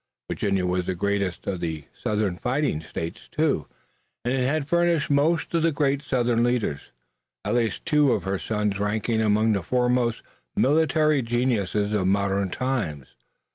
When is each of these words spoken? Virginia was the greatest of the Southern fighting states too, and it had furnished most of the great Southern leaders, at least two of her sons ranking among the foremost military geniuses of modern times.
Virginia 0.27 0.65
was 0.65 0.87
the 0.87 0.95
greatest 0.95 1.45
of 1.45 1.59
the 1.59 1.85
Southern 1.93 2.35
fighting 2.35 2.81
states 2.81 3.29
too, 3.31 3.67
and 4.25 4.33
it 4.33 4.47
had 4.47 4.67
furnished 4.67 5.11
most 5.11 5.53
of 5.53 5.61
the 5.61 5.71
great 5.71 6.01
Southern 6.01 6.43
leaders, 6.43 6.89
at 7.45 7.53
least 7.53 7.85
two 7.85 8.11
of 8.11 8.23
her 8.23 8.39
sons 8.39 8.79
ranking 8.79 9.21
among 9.21 9.51
the 9.53 9.61
foremost 9.61 10.23
military 10.55 11.21
geniuses 11.21 11.93
of 11.93 12.07
modern 12.07 12.49
times. 12.49 13.09